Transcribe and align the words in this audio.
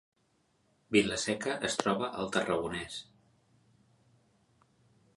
Vila-seca 0.95 1.53
es 1.69 1.77
troba 1.83 2.09
al 2.23 2.33
Tarragonès 2.39 2.99